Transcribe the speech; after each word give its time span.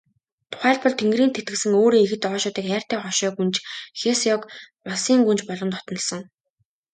Тухайлбал, 0.51 0.93
Тэнгэрийн 0.99 1.33
тэтгэсэн 1.33 1.71
өөрийн 1.81 2.05
ихэд 2.05 2.23
ойшоодог 2.33 2.65
хайртай 2.69 2.99
хошой 3.01 3.31
гүнж 3.37 3.55
Хэсяог 3.99 4.41
улсын 4.89 5.19
гүнж 5.27 5.41
болгон 5.47 5.71
дотнолсон. 5.73 6.21